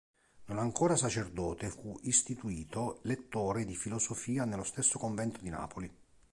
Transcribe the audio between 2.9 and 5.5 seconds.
lettore di Filosofia nello stesso convento di